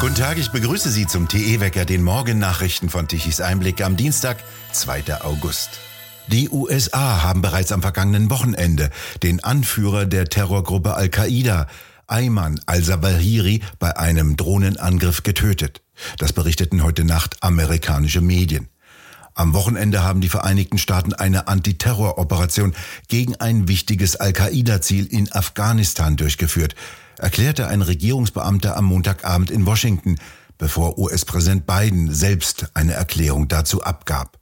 [0.00, 4.38] Guten Tag, ich begrüße Sie zum TE-Wecker, den Morgennachrichten von Tichys Einblick am Dienstag,
[4.72, 5.20] 2.
[5.20, 5.72] August.
[6.26, 8.88] Die USA haben bereits am vergangenen Wochenende
[9.22, 11.66] den Anführer der Terrorgruppe Al-Qaida,
[12.06, 15.82] Ayman al-Zawahiri, bei einem Drohnenangriff getötet.
[16.16, 18.70] Das berichteten heute Nacht amerikanische Medien.
[19.34, 22.74] Am Wochenende haben die Vereinigten Staaten eine Antiterroroperation
[23.08, 26.74] gegen ein wichtiges Al-Qaida-Ziel in Afghanistan durchgeführt,
[27.20, 30.16] erklärte ein Regierungsbeamter am Montagabend in Washington,
[30.58, 34.38] bevor US-Präsident Biden selbst eine Erklärung dazu abgab.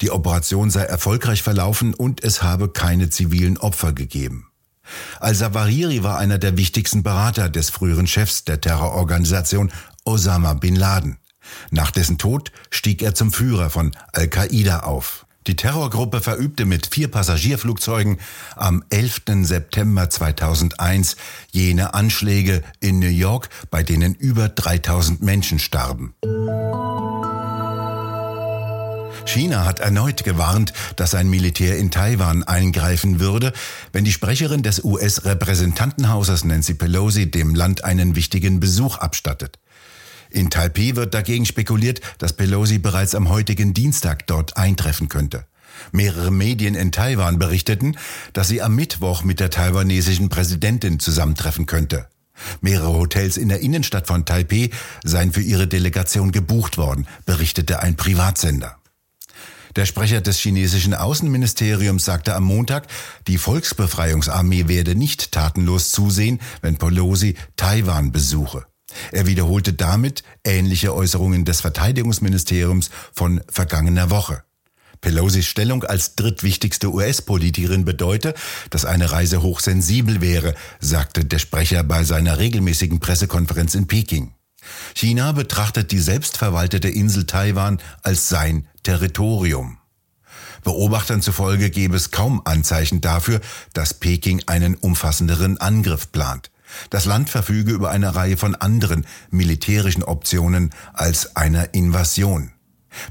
[0.00, 4.46] Die Operation sei erfolgreich verlaufen und es habe keine zivilen Opfer gegeben.
[5.20, 9.70] Al-Zawahiri war einer der wichtigsten Berater des früheren Chefs der Terrororganisation
[10.04, 11.18] Osama bin Laden.
[11.70, 15.26] Nach dessen Tod stieg er zum Führer von Al-Qaida auf.
[15.48, 18.18] Die Terrorgruppe verübte mit vier Passagierflugzeugen
[18.54, 19.22] am 11.
[19.44, 21.16] September 2001
[21.52, 26.12] jene Anschläge in New York, bei denen über 3000 Menschen starben.
[29.24, 33.54] China hat erneut gewarnt, dass ein Militär in Taiwan eingreifen würde,
[33.92, 39.58] wenn die Sprecherin des US-Repräsentantenhauses Nancy Pelosi dem Land einen wichtigen Besuch abstattet.
[40.30, 45.46] In Taipei wird dagegen spekuliert, dass Pelosi bereits am heutigen Dienstag dort eintreffen könnte.
[45.92, 47.96] Mehrere Medien in Taiwan berichteten,
[48.32, 52.08] dass sie am Mittwoch mit der taiwanesischen Präsidentin zusammentreffen könnte.
[52.60, 54.70] Mehrere Hotels in der Innenstadt von Taipei
[55.04, 58.76] seien für ihre Delegation gebucht worden, berichtete ein Privatsender.
[59.76, 62.86] Der Sprecher des chinesischen Außenministeriums sagte am Montag,
[63.26, 68.66] die Volksbefreiungsarmee werde nicht tatenlos zusehen, wenn Pelosi Taiwan besuche.
[69.12, 74.42] Er wiederholte damit ähnliche Äußerungen des Verteidigungsministeriums von vergangener Woche.
[75.00, 78.34] Pelosis Stellung als drittwichtigste US-Politikerin bedeute,
[78.70, 84.34] dass eine Reise hochsensibel wäre, sagte der Sprecher bei seiner regelmäßigen Pressekonferenz in Peking.
[84.94, 89.78] China betrachtet die selbstverwaltete Insel Taiwan als sein Territorium.
[90.64, 93.40] Beobachtern zufolge gäbe es kaum Anzeichen dafür,
[93.74, 96.50] dass Peking einen umfassenderen Angriff plant.
[96.90, 102.52] Das Land verfüge über eine Reihe von anderen militärischen Optionen als einer Invasion.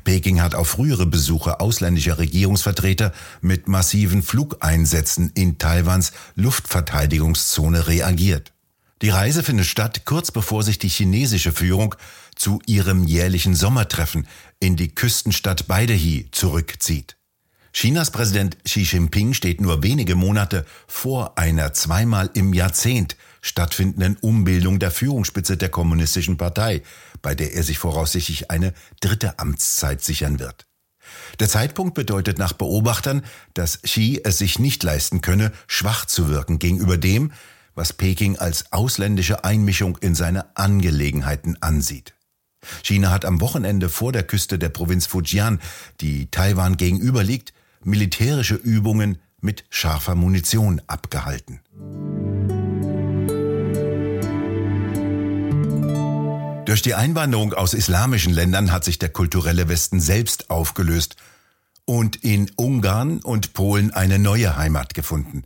[0.04, 8.54] Peking hat auf frühere Besuche ausländischer Regierungsvertreter mit massiven Flugeinsätzen in Taiwans Luftverteidigungszone reagiert.
[9.04, 11.96] Die Reise findet statt kurz bevor sich die chinesische Führung
[12.36, 14.28] zu ihrem jährlichen Sommertreffen
[14.60, 17.16] in die Küstenstadt Baidehi zurückzieht.
[17.74, 23.16] Chinas Präsident Xi Jinping steht nur wenige Monate vor einer zweimal im Jahrzehnt
[23.48, 26.82] stattfindenden Umbildung der Führungsspitze der Kommunistischen Partei,
[27.22, 30.68] bei der er sich voraussichtlich eine dritte Amtszeit sichern wird.
[31.40, 36.60] Der Zeitpunkt bedeutet nach Beobachtern, dass Xi es sich nicht leisten könne, schwach zu wirken
[36.60, 37.32] gegenüber dem,
[37.76, 42.14] was Peking als ausländische Einmischung in seine Angelegenheiten ansieht.
[42.84, 45.62] China hat am Wochenende vor der Küste der Provinz Fujian,
[46.02, 47.54] die Taiwan gegenüber liegt,
[47.84, 51.62] militärische Übungen mit scharfer Munition abgehalten.
[56.68, 61.16] Durch die Einwanderung aus islamischen Ländern hat sich der kulturelle Westen selbst aufgelöst
[61.86, 65.44] und in Ungarn und Polen eine neue Heimat gefunden.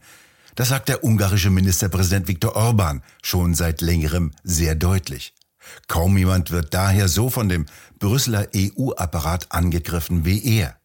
[0.55, 5.35] Das sagt der ungarische Ministerpräsident Viktor Orban schon seit längerem sehr deutlich.
[5.87, 7.67] Kaum jemand wird daher so von dem
[7.99, 10.75] Brüsseler EU-Apparat angegriffen wie er.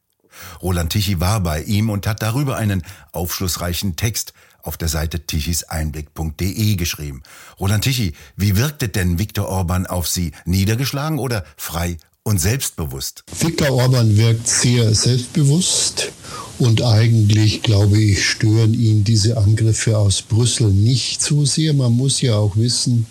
[0.60, 2.82] Roland Tichy war bei ihm und hat darüber einen
[3.12, 4.34] aufschlussreichen Text
[4.66, 7.22] auf der Seite tichiseinblick.de geschrieben.
[7.60, 10.32] Roland Tichy, wie wirkte denn Viktor Orban auf Sie?
[10.44, 13.24] Niedergeschlagen oder frei und selbstbewusst?
[13.38, 16.10] Viktor Orban wirkt sehr selbstbewusst
[16.58, 21.72] und eigentlich, glaube ich, stören ihn diese Angriffe aus Brüssel nicht so sehr.
[21.74, 23.06] Man muss ja auch wissen,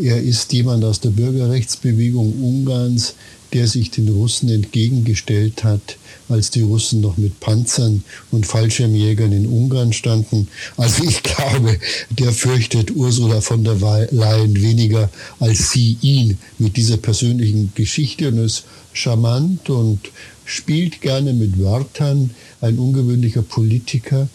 [0.00, 3.14] er ist jemand aus der Bürgerrechtsbewegung Ungarns,
[3.52, 5.96] der sich den Russen entgegengestellt hat,
[6.28, 10.48] als die Russen noch mit Panzern und Fallschirmjägern in Ungarn standen.
[10.76, 11.78] Also ich glaube,
[12.10, 13.76] der fürchtet Ursula von der
[14.10, 20.00] Leyen weniger als sie ihn mit dieser persönlichen Geschichte und ist charmant und
[20.44, 22.30] spielt gerne mit Wörtern.
[22.60, 24.28] Ein ungewöhnlicher Politiker,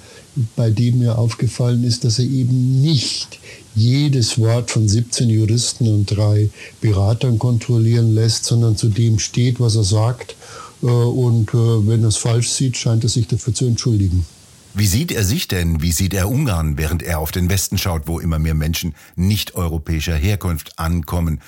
[0.55, 3.39] bei dem mir aufgefallen ist, dass er eben nicht
[3.75, 6.50] jedes Wort von 17 Juristen und drei
[6.81, 10.35] Beratern kontrollieren lässt, sondern zu dem steht, was er sagt.
[10.81, 14.25] Äh, und äh, wenn er es falsch sieht, scheint er sich dafür zu entschuldigen.
[14.73, 15.81] Wie sieht er sich denn?
[15.81, 19.56] Wie sieht er Ungarn, während er auf den Westen schaut, wo immer mehr Menschen nicht
[19.56, 21.41] europäischer Herkunft ankommen?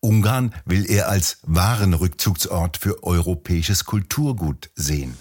[0.00, 5.14] Ungarn will er als wahren Rückzugsort für europäisches Kulturgut sehen.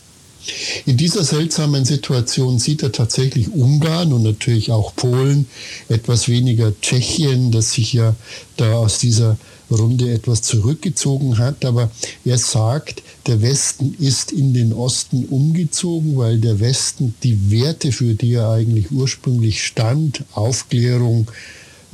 [0.85, 5.47] In dieser seltsamen Situation sieht er tatsächlich Ungarn und natürlich auch Polen,
[5.89, 8.15] etwas weniger Tschechien, das sich ja
[8.57, 9.37] da aus dieser
[9.71, 11.65] Runde etwas zurückgezogen hat.
[11.65, 11.89] Aber
[12.23, 18.13] er sagt, der Westen ist in den Osten umgezogen, weil der Westen die Werte, für
[18.13, 21.27] die er eigentlich ursprünglich stand, Aufklärung,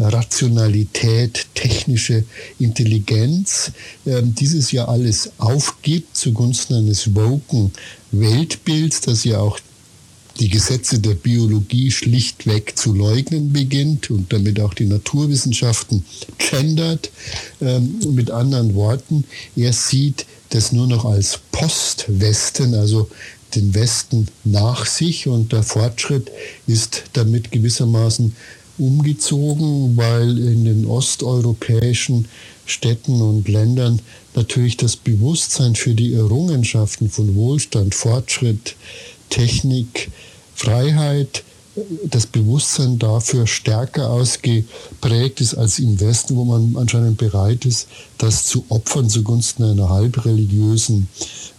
[0.10, 2.24] Rationalität, technische
[2.60, 3.72] Intelligenz,
[4.06, 7.72] äh, dieses ja alles aufgibt zugunsten eines woken
[8.12, 9.60] Weltbilds, das ja auch
[10.40, 16.06] die Gesetze der Biologie schlichtweg zu leugnen beginnt und damit auch die Naturwissenschaften
[16.38, 17.12] gendert.
[17.62, 19.26] Ähm, mit anderen Worten,
[19.56, 23.10] er sieht das nur noch als Postwesten, also
[23.56, 26.32] den Westen nach sich und der Fortschritt
[26.68, 28.34] ist damit gewissermaßen
[28.82, 32.28] umgezogen, weil in den osteuropäischen
[32.66, 34.00] Städten und Ländern
[34.36, 38.76] natürlich das Bewusstsein für die Errungenschaften von Wohlstand, Fortschritt,
[39.30, 40.10] Technik,
[40.56, 41.44] Freiheit,
[42.04, 47.88] das Bewusstsein dafür stärker ausgeprägt ist als im Westen, wo man anscheinend bereit ist,
[48.18, 51.08] das zu opfern zugunsten einer halbreligiösen,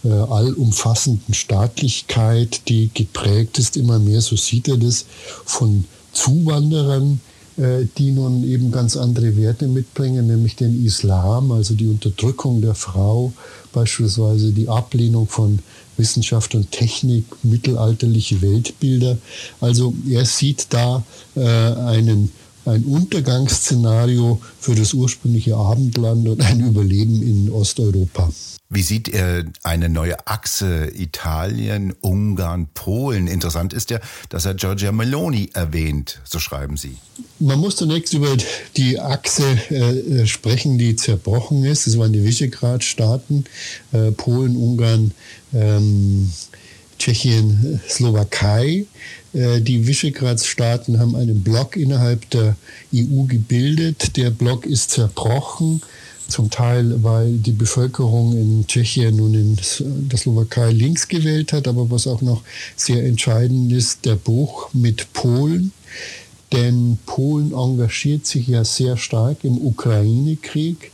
[0.03, 3.75] äh, allumfassenden Staatlichkeit, die geprägt ist.
[3.75, 5.05] Immer mehr, so sieht er das,
[5.45, 7.19] von Zuwanderern,
[7.57, 12.75] äh, die nun eben ganz andere Werte mitbringen, nämlich den Islam, also die Unterdrückung der
[12.75, 13.33] Frau,
[13.73, 15.59] beispielsweise die Ablehnung von
[15.97, 19.17] Wissenschaft und Technik, mittelalterliche Weltbilder.
[19.61, 21.03] Also er sieht da
[21.35, 22.31] äh, einen,
[22.65, 28.29] ein Untergangsszenario für das ursprüngliche Abendland und ein Überleben in Osteuropa.
[28.69, 33.27] Wie sieht er eine neue Achse Italien, Ungarn, Polen?
[33.27, 33.99] Interessant ist ja,
[34.29, 36.97] dass er Giorgia Meloni erwähnt, so schreiben Sie.
[37.39, 38.35] Man muss zunächst über
[38.75, 41.85] die Achse äh, sprechen, die zerbrochen ist.
[41.85, 43.43] Das waren die Visegrad-Staaten,
[43.91, 45.11] äh, Polen, Ungarn,
[45.53, 46.31] ähm,
[46.97, 48.85] Tschechien, Slowakei.
[49.33, 52.55] Äh, die Visegrad-Staaten haben einen Block innerhalb der
[52.93, 54.15] EU gebildet.
[54.17, 55.81] Der Block ist zerbrochen
[56.27, 59.57] zum Teil, weil die Bevölkerung in Tschechien und in
[60.09, 62.43] der Slowakei links gewählt hat, aber was auch noch
[62.75, 65.73] sehr entscheidend ist, der Bruch mit Polen.
[66.51, 70.91] Denn Polen engagiert sich ja sehr stark im Ukraine-Krieg.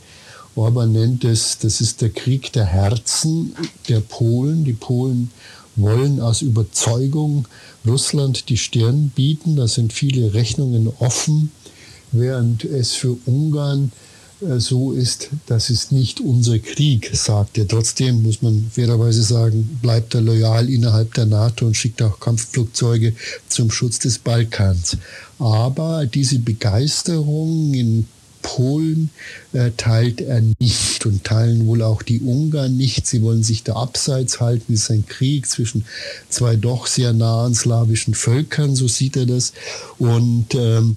[0.56, 3.54] Orban nennt es, das ist der Krieg der Herzen
[3.88, 4.64] der Polen.
[4.64, 5.30] Die Polen
[5.76, 7.46] wollen aus Überzeugung
[7.86, 9.56] Russland die Stirn bieten.
[9.56, 11.50] Da sind viele Rechnungen offen,
[12.12, 13.92] während es für Ungarn
[14.40, 17.68] äh, so ist, das ist nicht unser Krieg, sagt er.
[17.68, 23.14] Trotzdem muss man fairerweise sagen, bleibt er loyal innerhalb der NATO und schickt auch Kampfflugzeuge
[23.48, 24.96] zum Schutz des Balkans.
[25.38, 28.06] Aber diese Begeisterung in
[28.42, 29.10] Polen
[29.52, 33.06] äh, teilt er nicht und teilen wohl auch die Ungarn nicht.
[33.06, 34.72] Sie wollen sich da abseits halten.
[34.72, 35.84] Es ist ein Krieg zwischen
[36.28, 39.52] zwei doch sehr nahen slawischen Völkern, so sieht er das.
[39.98, 40.96] Und ähm,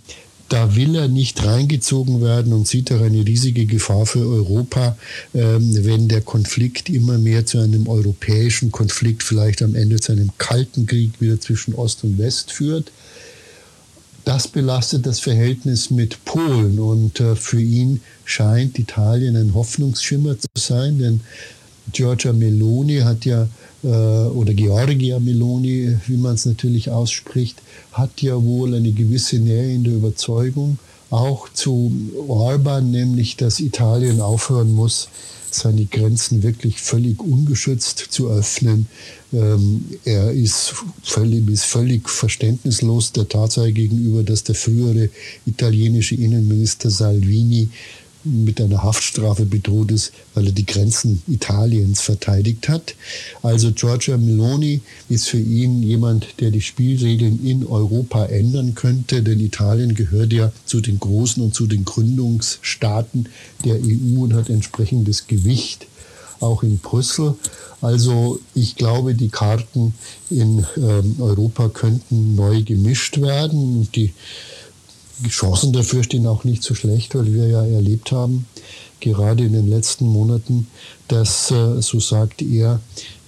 [0.50, 4.96] da will er nicht reingezogen werden und sieht auch eine riesige Gefahr für Europa,
[5.34, 10.30] ähm, wenn der Konflikt immer mehr zu einem europäischen Konflikt, vielleicht am Ende zu einem
[10.38, 12.92] kalten Krieg wieder zwischen Ost und West führt.
[14.26, 20.48] Das belastet das Verhältnis mit Polen und äh, für ihn scheint Italien ein Hoffnungsschimmer zu
[20.58, 21.20] sein, denn
[21.92, 23.48] Giorgia Meloni hat ja
[23.84, 27.62] äh, oder Georgia Meloni, wie man es natürlich ausspricht,
[27.92, 30.78] hat ja wohl eine gewisse Nähe in der Überzeugung,
[31.14, 31.92] auch zu
[32.28, 35.10] Orban, nämlich dass Italien aufhören muss,
[35.52, 38.88] seine Grenzen wirklich völlig ungeschützt zu öffnen.
[39.32, 40.74] Ähm, er ist
[41.04, 45.10] völlig, ist völlig verständnislos der Tatsache gegenüber, dass der frühere
[45.46, 47.70] italienische Innenminister Salvini
[48.24, 52.96] mit einer Haftstrafe bedroht ist, weil er die Grenzen Italiens verteidigt hat.
[53.42, 59.40] Also Giorgia Meloni ist für ihn jemand, der die Spielregeln in Europa ändern könnte, denn
[59.40, 63.30] Italien gehört ja zu den großen und zu den Gründungsstaaten
[63.66, 65.88] der EU und hat entsprechendes Gewicht
[66.40, 67.36] auch in Brüssel.
[67.82, 69.94] Also ich glaube, die Karten
[70.30, 74.14] in ähm, Europa könnten neu gemischt werden und die
[75.30, 78.46] Chancen dafür stehen auch nicht so schlecht, weil wir ja erlebt haben,
[79.00, 80.68] gerade in den letzten Monaten,
[81.08, 82.80] dass, äh, so sagt er,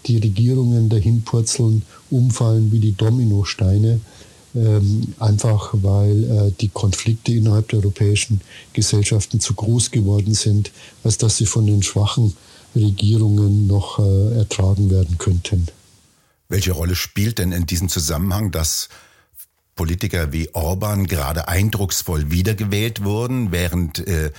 [0.05, 3.99] die Regierungen dahin purzeln, umfallen wie die Dominosteine,
[4.55, 8.41] ähm, einfach weil äh, die Konflikte innerhalb der europäischen
[8.73, 10.71] Gesellschaften zu groß geworden sind,
[11.03, 12.35] als dass sie von den schwachen
[12.75, 15.67] Regierungen noch äh, ertragen werden könnten.
[16.47, 18.89] Welche Rolle spielt denn in diesem Zusammenhang das
[19.75, 24.31] Politiker wie Orban gerade eindrucksvoll wiedergewählt wurden, während äh,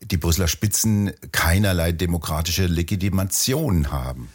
[0.00, 4.28] die Brüsseler Spitzen keinerlei demokratische Legitimation haben.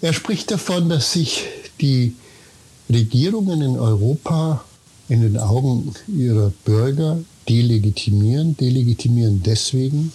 [0.00, 1.44] Er spricht davon, dass sich
[1.80, 2.16] die
[2.90, 4.64] Regierungen in Europa
[5.08, 7.18] in den Augen ihrer Bürger
[7.48, 8.56] delegitimieren.
[8.56, 10.12] Delegitimieren deswegen,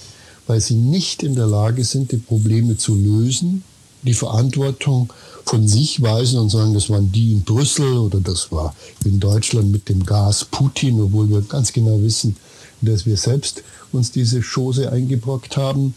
[0.47, 3.63] weil sie nicht in der Lage sind, die Probleme zu lösen,
[4.07, 5.13] die Verantwortung
[5.45, 9.71] von sich weisen und sagen, das waren die in Brüssel oder das war in Deutschland
[9.71, 12.35] mit dem Gas Putin, obwohl wir ganz genau wissen,
[12.81, 15.95] dass wir selbst uns diese Chose eingebrockt haben.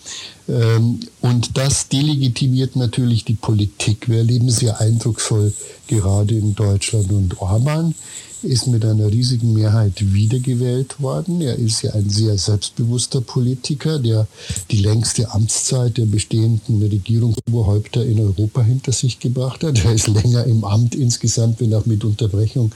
[0.48, 4.08] Ähm, und das delegitimiert natürlich die Politik.
[4.08, 5.52] Wir erleben sehr eindrucksvoll
[5.88, 7.94] gerade in Deutschland und Orban
[8.42, 11.40] ist mit einer riesigen Mehrheit wiedergewählt worden.
[11.40, 14.26] Er ist ja ein sehr selbstbewusster Politiker, der
[14.70, 19.84] die längste Amtszeit der bestehenden Regierungsoberhäupter in Europa hinter sich gebracht hat.
[19.84, 22.72] Er ist länger im Amt insgesamt, wenn auch mit Unterbrechung,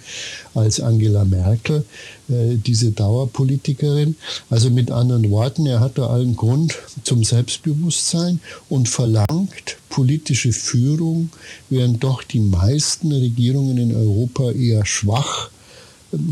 [0.54, 1.84] als Angela Merkel,
[2.28, 4.16] äh, diese Dauerpolitikerin.
[4.50, 11.30] Also mit anderen Worten, er hat da allen Grund zum Selbstbewusstsein und verlangt politische Führung,
[11.70, 15.50] während doch die meisten Regierungen in Europa eher schwach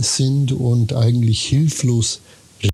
[0.01, 2.21] sind und eigentlich hilflos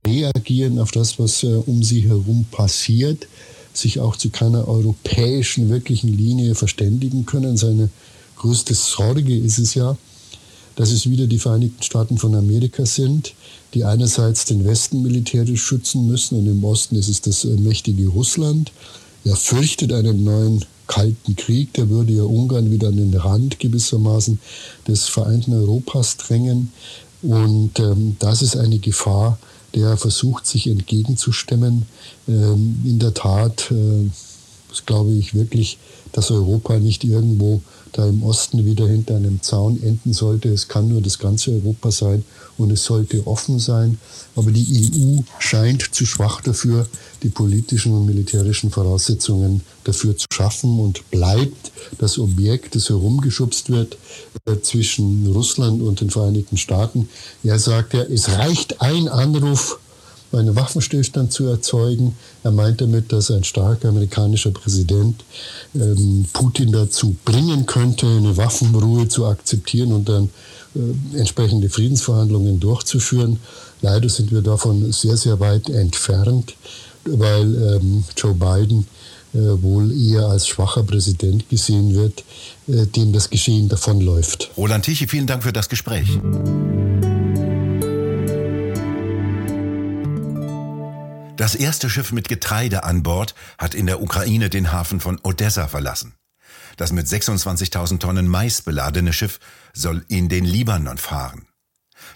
[0.07, 3.27] reagieren auf das, was äh, um sie herum passiert,
[3.73, 7.57] sich auch zu keiner europäischen wirklichen Linie verständigen können.
[7.57, 7.91] Seine
[8.37, 9.97] größte Sorge ist es ja,
[10.77, 13.35] dass es wieder die Vereinigten Staaten von Amerika sind,
[13.75, 18.09] die einerseits den Westen militärisch schützen müssen und im Osten ist es das äh, mächtige
[18.09, 18.73] Russland.
[19.25, 24.41] Er fürchtet einen neuen Kalten Krieg, der würde ja Ungarn wieder an den Rand gewissermaßen
[24.89, 26.73] des vereinten Europas drängen.
[27.23, 29.39] Und ähm, das ist eine Gefahr,
[29.75, 31.87] der versucht, sich entgegenzustemmen.
[32.27, 34.09] Ähm, in der Tat, äh,
[34.69, 35.79] das glaube ich wirklich,
[36.13, 40.49] dass Europa nicht irgendwo da im Osten wieder hinter einem Zaun enden sollte.
[40.51, 42.25] Es kann nur das ganze Europa sein
[42.59, 43.99] und es sollte offen sein.
[44.37, 46.87] Aber die EU scheint zu schwach dafür,
[47.23, 53.97] die politischen und militärischen Voraussetzungen dafür zu schaffen und bleibt das Objekt, das herumgeschubst wird
[54.45, 57.09] äh, zwischen Russland und den Vereinigten Staaten.
[57.43, 59.79] Er sagt ja, es reicht ein Anruf
[60.33, 62.17] einen Waffenstillstand zu erzeugen.
[62.43, 65.25] Er meint damit, dass ein starker amerikanischer Präsident
[65.75, 70.31] ähm, Putin dazu bringen könnte, eine Waffenruhe zu akzeptieren und dann
[70.75, 73.39] äh, entsprechende Friedensverhandlungen durchzuführen.
[73.81, 76.55] Leider sind wir davon sehr, sehr weit entfernt,
[77.05, 78.87] weil ähm, Joe Biden
[79.35, 82.25] äh, wohl eher als schwacher Präsident gesehen wird,
[82.67, 84.51] äh, dem das Geschehen davonläuft.
[84.57, 86.09] Roland Tichy, vielen Dank für das Gespräch.
[91.39, 95.69] Das erste Schiff mit Getreide an Bord hat in der Ukraine den Hafen von Odessa
[95.69, 96.17] verlassen.
[96.77, 99.39] Das mit 26.000 Tonnen Mais beladene Schiff
[99.73, 101.47] soll in den Libanon fahren.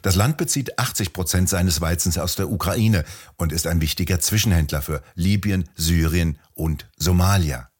[0.03, 3.05] Das Land bezieht 80 Prozent seines Weizens aus der Ukraine
[3.37, 7.72] und ist ein wichtiger Zwischenhändler für Libyen, Syrien und Somalia.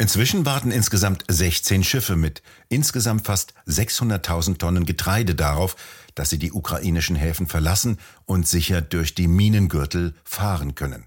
[0.00, 5.74] Inzwischen warten insgesamt 16 Schiffe mit insgesamt fast 600.000 Tonnen Getreide darauf,
[6.14, 11.06] dass sie die ukrainischen Häfen verlassen und sicher durch die Minengürtel fahren können.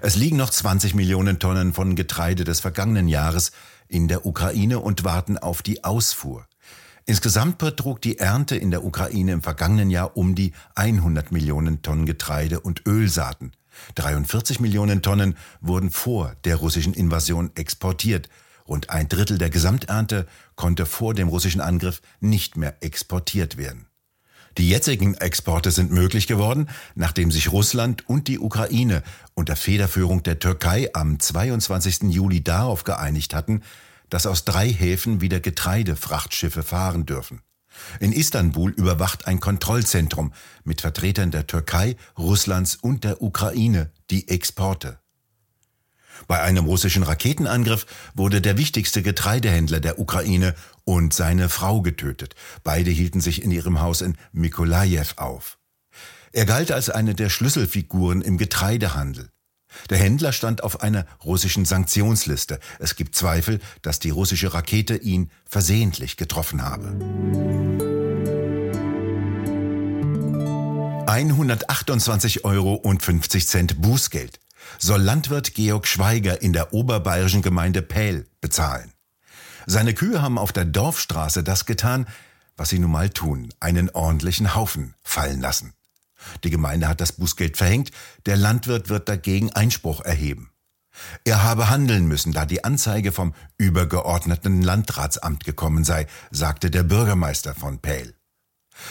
[0.00, 3.52] Es liegen noch 20 Millionen Tonnen von Getreide des vergangenen Jahres
[3.86, 6.46] in der Ukraine und warten auf die Ausfuhr.
[7.04, 12.06] Insgesamt betrug die Ernte in der Ukraine im vergangenen Jahr um die 100 Millionen Tonnen
[12.06, 13.52] Getreide und Ölsaaten.
[13.94, 18.28] 43 Millionen Tonnen wurden vor der russischen Invasion exportiert.
[18.68, 20.26] Rund ein Drittel der Gesamternte
[20.56, 23.86] konnte vor dem russischen Angriff nicht mehr exportiert werden.
[24.58, 29.02] Die jetzigen Exporte sind möglich geworden, nachdem sich Russland und die Ukraine
[29.34, 32.02] unter Federführung der Türkei am 22.
[32.12, 33.62] Juli darauf geeinigt hatten,
[34.10, 37.40] dass aus drei Häfen wieder Getreidefrachtschiffe fahren dürfen.
[38.00, 40.32] In Istanbul überwacht ein Kontrollzentrum
[40.64, 44.98] mit Vertretern der Türkei, Russlands und der Ukraine die Exporte.
[46.28, 52.34] Bei einem russischen Raketenangriff wurde der wichtigste Getreidehändler der Ukraine und seine Frau getötet.
[52.62, 55.58] Beide hielten sich in ihrem Haus in Mikolajew auf.
[56.32, 59.30] Er galt als eine der Schlüsselfiguren im Getreidehandel.
[59.90, 62.58] Der Händler stand auf einer russischen Sanktionsliste.
[62.78, 66.96] Es gibt Zweifel, dass die russische Rakete ihn versehentlich getroffen habe.
[71.06, 74.40] 128 Euro und 50 Cent Bußgeld
[74.78, 78.92] soll Landwirt Georg Schweiger in der oberbayerischen Gemeinde Pähl bezahlen.
[79.66, 82.06] Seine Kühe haben auf der Dorfstraße das getan,
[82.56, 85.74] was sie nun mal tun, einen ordentlichen Haufen fallen lassen.
[86.44, 87.90] Die Gemeinde hat das Bußgeld verhängt,
[88.26, 90.50] der Landwirt wird dagegen Einspruch erheben.
[91.24, 97.54] Er habe handeln müssen, da die Anzeige vom übergeordneten Landratsamt gekommen sei, sagte der Bürgermeister
[97.54, 98.14] von Pähl.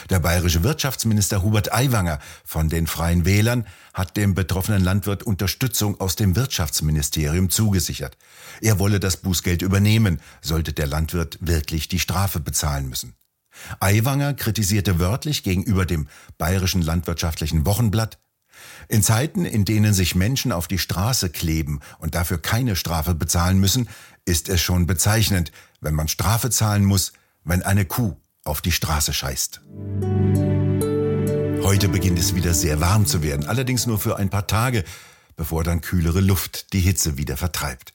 [0.09, 6.15] Der bayerische Wirtschaftsminister Hubert Aiwanger von den Freien Wählern hat dem betroffenen Landwirt Unterstützung aus
[6.15, 8.17] dem Wirtschaftsministerium zugesichert.
[8.61, 13.15] Er wolle das Bußgeld übernehmen, sollte der Landwirt wirklich die Strafe bezahlen müssen.
[13.79, 18.19] Aiwanger kritisierte wörtlich gegenüber dem Bayerischen Landwirtschaftlichen Wochenblatt,
[18.89, 23.59] in Zeiten, in denen sich Menschen auf die Straße kleben und dafür keine Strafe bezahlen
[23.59, 23.89] müssen,
[24.25, 29.13] ist es schon bezeichnend, wenn man Strafe zahlen muss, wenn eine Kuh auf die Straße
[29.13, 29.61] scheißt.
[31.63, 34.83] Heute beginnt es wieder sehr warm zu werden, allerdings nur für ein paar Tage,
[35.35, 37.93] bevor dann kühlere Luft die Hitze wieder vertreibt.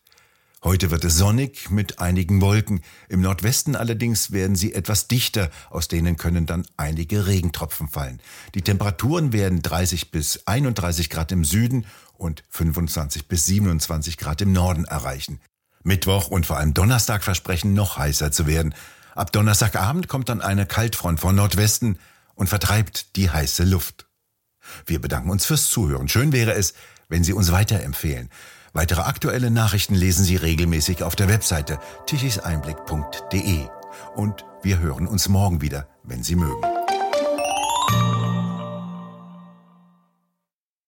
[0.67, 2.81] Heute wird es sonnig mit einigen Wolken.
[3.09, 8.21] Im Nordwesten allerdings werden sie etwas dichter, aus denen können dann einige Regentropfen fallen.
[8.57, 14.53] Die Temperaturen werden 30 bis 31 Grad im Süden und 25 bis 27 Grad im
[14.53, 15.39] Norden erreichen.
[15.85, 18.75] Mittwoch und vor allem Donnerstag versprechen noch heißer zu werden.
[19.15, 22.01] Ab Donnerstagabend kommt dann eine Kaltfront von Nordwesten
[22.35, 24.09] und vertreibt die heiße Luft.
[24.85, 26.09] Wir bedanken uns fürs Zuhören.
[26.09, 26.75] Schön wäre es,
[27.09, 28.31] wenn Sie uns weiterempfehlen.
[28.77, 33.61] Weitere aktuelle Nachrichten lesen Sie regelmäßig auf der Webseite tichiseinblick.de.
[34.15, 36.76] Und wir hören uns morgen wieder, wenn Sie mögen.